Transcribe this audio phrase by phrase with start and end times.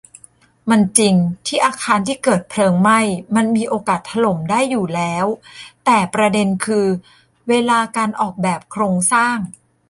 [0.69, 1.15] มันจริง
[1.47, 2.99] ที่อาคารที่เกิดเพลิงไหม้
[3.35, 5.25] มันมีโอกาสถล่มได้อยู่แล้ว
[5.85, 6.87] แต่ประเด็นคือ
[7.49, 9.37] เวลาการออกแบบโครงสร้าง